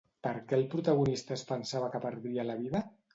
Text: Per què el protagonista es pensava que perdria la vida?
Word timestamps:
Per 0.27 0.31
què 0.51 0.55
el 0.57 0.63
protagonista 0.71 1.35
es 1.35 1.43
pensava 1.51 1.91
que 1.97 2.01
perdria 2.07 2.47
la 2.51 2.57
vida? 2.63 2.83